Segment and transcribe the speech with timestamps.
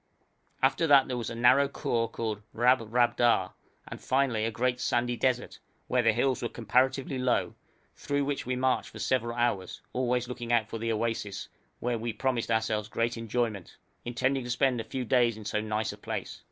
[0.63, 3.53] After that there was a narrow khor called Rabrabda,
[3.87, 7.53] and finally a great sandy desert, where the hills were comparatively low,
[7.95, 11.49] through which we marched for several hours, always looking out for the oasis,
[11.81, 15.93] where we promised ourselves great enjoyment, intending to spend a few days in so nice
[15.93, 16.39] a place.